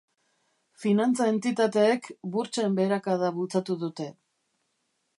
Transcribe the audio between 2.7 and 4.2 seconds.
beherakada bultzatu dute.